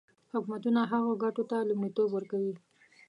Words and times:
حکومتونه 0.33 0.81
هغو 0.91 1.11
ګټو 1.23 1.43
ته 1.49 1.57
لومړیتوب 1.69 2.09
ورکوي. 2.13 2.53